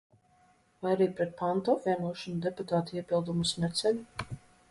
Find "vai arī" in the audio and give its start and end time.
0.85-1.07